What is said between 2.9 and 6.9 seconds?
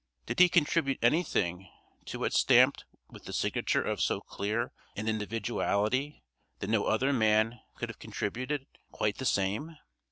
with the signature of so clear an individuality that no